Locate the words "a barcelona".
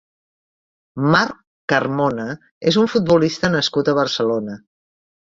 3.93-4.57